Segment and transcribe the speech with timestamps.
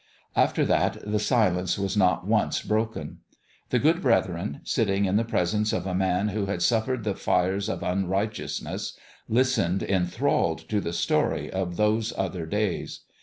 [0.35, 3.19] After that the silence was not once broken.
[3.69, 7.69] The good brethren, sitting in the presence of a man who had suffered the fires
[7.69, 8.97] of unrighteousness,
[9.29, 13.01] lis tened, enthralled, to the story of those other days.